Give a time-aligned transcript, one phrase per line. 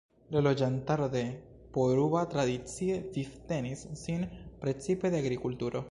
[0.35, 1.21] La loĝantaro de
[1.75, 4.29] Poruba tradicie vivtenis sin
[4.65, 5.77] precipe de agrikulturo.